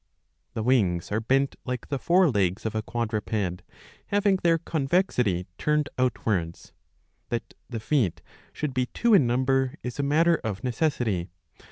^" 0.01 0.03
The 0.55 0.63
wings 0.63 1.11
are 1.11 1.19
bent 1.19 1.57
like 1.63 1.89
the 1.89 1.99
fore 1.99 2.27
legs 2.31 2.65
of 2.65 2.73
a 2.73 2.81
quadruped, 2.81 3.61
having 4.07 4.37
their 4.37 4.57
convexity 4.57 5.45
turned 5.59 5.89
outwards. 5.95 6.73
That 7.29 7.53
the 7.69 7.79
feet 7.79 8.23
should 8.51 8.73
be 8.73 8.87
two 8.87 9.13
in 9.13 9.27
number 9.27 9.75
is 9.83 9.99
a 9.99 10.01
matter 10.01 10.41
of 10.43 10.63
necessity. 10.63 11.29